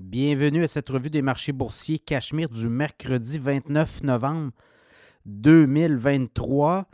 [0.00, 4.50] Bienvenue à cette revue des marchés boursiers Cachemire du mercredi 29 novembre
[5.26, 6.88] 2023.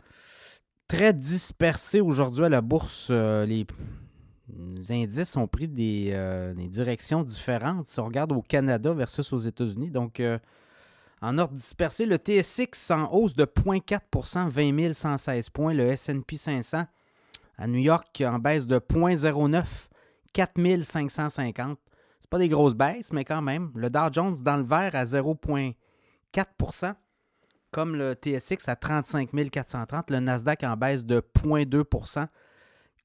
[0.89, 3.07] Très dispersé aujourd'hui à la bourse.
[3.09, 3.65] Euh, les,
[4.89, 7.85] indices ont pris euh, des, directions différentes.
[7.85, 10.37] Si on regarde au Canada versus aux États-Unis, donc euh,
[11.21, 15.73] en ordre dispersé, le TSX en hausse de 0,4% 20 116 points.
[15.73, 16.83] Le SP 500
[17.57, 19.87] à New York en baisse de 0,09
[20.33, 20.57] 4
[22.19, 23.71] 550 pas des grosses baisses, mais quand même.
[23.75, 26.93] Le Dow Jones dans le vert à 0,4%
[27.71, 30.11] comme le TSX à 35 430.
[30.11, 32.27] Le Nasdaq en baisse de 0,2%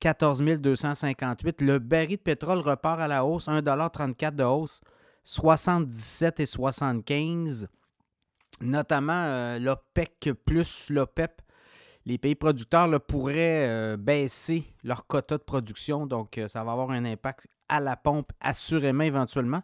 [0.00, 1.60] 14 258.
[1.60, 4.80] Le baril de pétrole repart à la hausse, 1,34 de hausse,
[5.24, 7.68] 77,75
[8.60, 11.40] Notamment euh, l'OPEC plus l'OPEP
[12.04, 16.90] les pays producteurs pourraient euh, baisser leur quota de production, donc euh, ça va avoir
[16.90, 19.62] un impact à la pompe, assurément éventuellement.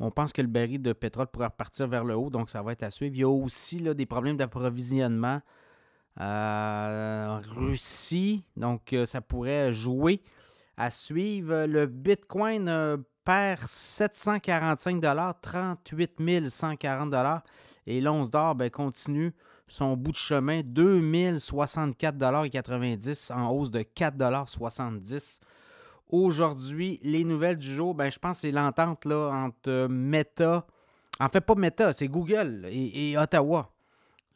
[0.00, 2.72] On pense que le baril de pétrole pourrait repartir vers le haut, donc ça va
[2.72, 3.14] être à suivre.
[3.14, 5.40] Il y a aussi des problèmes d'approvisionnement
[6.16, 10.22] en Russie, donc euh, ça pourrait jouer
[10.76, 11.66] à suivre.
[11.66, 15.00] Le Bitcoin perd 745
[15.42, 17.14] 38 140
[17.86, 19.34] et l'once d'or ben, continue
[19.66, 25.40] son bout de chemin, 2064,90 en hausse de 4,70
[26.10, 30.66] Aujourd'hui, les nouvelles du jour, ben, je pense que c'est l'entente entre Meta,
[31.18, 33.73] en fait pas Meta, c'est Google et Ottawa.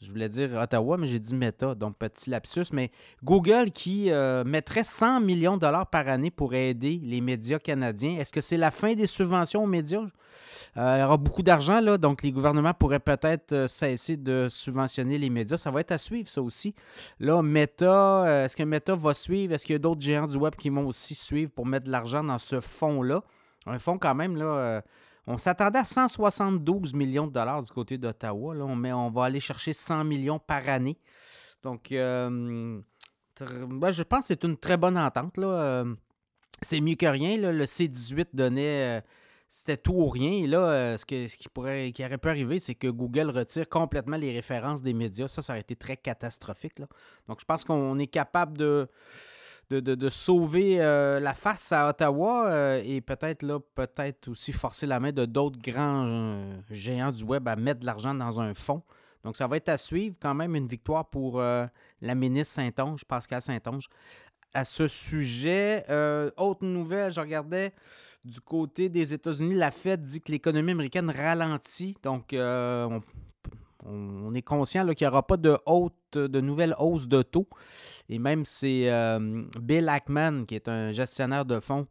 [0.00, 2.66] Je voulais dire Ottawa, mais j'ai dit Meta, donc petit lapsus.
[2.72, 2.92] Mais
[3.24, 8.16] Google qui euh, mettrait 100 millions de dollars par année pour aider les médias canadiens.
[8.16, 10.02] Est-ce que c'est la fin des subventions aux médias?
[10.76, 14.46] Euh, il y aura beaucoup d'argent, là, donc les gouvernements pourraient peut-être euh, cesser de
[14.48, 15.56] subventionner les médias.
[15.56, 16.76] Ça va être à suivre, ça aussi.
[17.18, 19.54] Là, Meta, est-ce que Meta va suivre?
[19.54, 21.90] Est-ce qu'il y a d'autres géants du web qui vont aussi suivre pour mettre de
[21.90, 23.24] l'argent dans ce fonds-là?
[23.66, 24.80] Un fonds quand même, là
[25.28, 28.54] on s'attendait à 172 millions de dollars du côté d'Ottawa.
[28.56, 30.98] On, on va aller chercher 100 millions par année.
[31.62, 32.80] Donc, euh,
[33.38, 35.36] ben, je pense que c'est une très bonne entente.
[35.38, 35.94] Euh,
[36.62, 37.36] c'est mieux que rien.
[37.36, 38.98] Le C18 donnait.
[38.98, 39.00] Euh,
[39.50, 40.32] c'était tout ou rien.
[40.32, 44.32] Et là, ce, qui, pourrait, qui aurait pu arriver, c'est que Google retire complètement les
[44.32, 45.28] références des médias.
[45.28, 46.78] Ça, ça aurait été très catastrophique.
[47.28, 48.88] Donc, je pense qu'on est capable de
[49.70, 54.98] de, sauver euh, la face à Ottawa euh, et peut-être là, peut-être aussi forcer la
[54.98, 58.82] main de d'autres grands euh, géants du web à mettre de l'argent dans un fonds.
[59.24, 63.42] Donc, ça va être à suivre quand même une victoire pour la ministre Saint-Onge, Pascal
[63.42, 63.88] Saint-Onge.
[64.54, 65.84] À ce sujet,
[66.36, 67.74] autre nouvelle, je regardais
[68.24, 71.96] du côté des États-Unis, la Fed dit que l'économie américaine ralentit.
[72.02, 73.02] Donc, on
[73.88, 77.48] on, est conscient qu'il n'y aura pas de, haute, de nouvelles hausses de taux.
[78.08, 81.86] Et même c'est euh, Bill Ackman, qui est un gestionnaire de fonds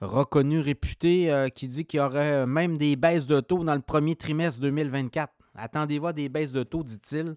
[0.00, 3.80] reconnu, réputé, euh, qui dit qu'il y aurait même des baisses de taux dans le
[3.80, 5.32] premier trimestre 2024.
[5.54, 7.36] Attendez-vous à des baisses de taux, dit-il.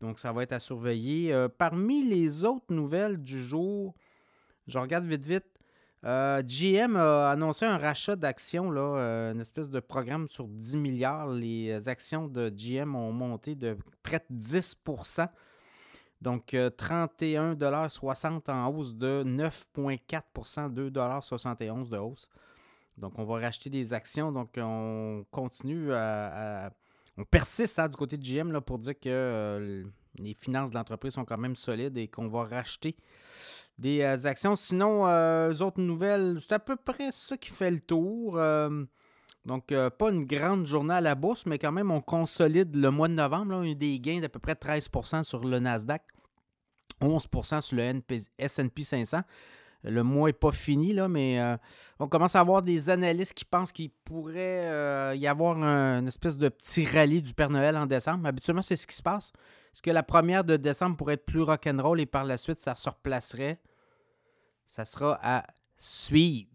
[0.00, 1.32] Donc, ça va être à surveiller.
[1.32, 3.94] Euh, parmi les autres nouvelles du jour,
[4.66, 5.51] je regarde vite, vite.
[6.04, 11.28] Euh, GM a annoncé un rachat d'actions, euh, une espèce de programme sur 10 milliards.
[11.28, 15.28] Les actions de GM ont monté de près de 10%
[16.22, 22.28] donc, 31,60 euh, en hausse de 9,4% 2,71 de hausse.
[22.96, 24.30] Donc, on va racheter des actions.
[24.30, 26.70] Donc, on continue à.
[27.18, 29.84] on persiste hein, du côté de GM là, pour dire que
[30.16, 32.94] les finances de l'entreprise sont quand même solides et qu'on va racheter
[33.82, 34.56] des euh, actions.
[34.56, 38.38] Sinon, euh, autres nouvelles, c'est à peu près ça qui fait le tour.
[38.38, 38.84] Euh,
[39.44, 43.08] donc, pas une grande journée à la bourse, mais quand même, on consolide le mois
[43.08, 43.56] de novembre.
[43.56, 46.02] on a eu des gains d'à peu près 13% sur le Nasdaq,
[47.00, 48.00] 11% sur le
[48.38, 49.22] SP 500.
[49.82, 51.42] Le mois n'est pas fini, mais
[51.98, 56.48] on commence à avoir des analystes qui pensent qu'il pourrait y avoir une espèce de
[56.48, 58.28] petit rallye du Père Noël en décembre.
[58.28, 59.32] Habituellement, c'est ce qui se passe.
[59.74, 62.76] Est-ce que la première de décembre pourrait être plus rock'n'roll et par la suite, ça
[62.76, 63.58] se replacerait?
[64.66, 65.44] Ça sera à
[65.76, 66.51] suivre.